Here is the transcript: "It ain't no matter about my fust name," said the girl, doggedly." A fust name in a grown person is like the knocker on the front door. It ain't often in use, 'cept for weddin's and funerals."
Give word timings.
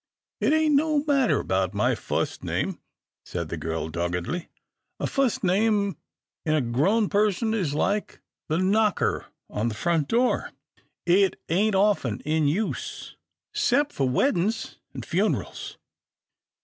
"It 0.41 0.51
ain't 0.51 0.73
no 0.73 1.03
matter 1.05 1.39
about 1.39 1.75
my 1.75 1.93
fust 1.93 2.43
name," 2.43 2.79
said 3.23 3.49
the 3.49 3.55
girl, 3.55 3.87
doggedly." 3.87 4.47
A 4.99 5.05
fust 5.05 5.43
name 5.43 5.95
in 6.43 6.55
a 6.55 6.59
grown 6.61 7.07
person 7.07 7.53
is 7.53 7.75
like 7.75 8.19
the 8.49 8.57
knocker 8.57 9.27
on 9.47 9.67
the 9.67 9.75
front 9.75 10.07
door. 10.07 10.53
It 11.05 11.39
ain't 11.49 11.75
often 11.75 12.19
in 12.21 12.47
use, 12.47 13.15
'cept 13.53 13.93
for 13.93 14.09
weddin's 14.09 14.79
and 14.91 15.05
funerals." 15.05 15.77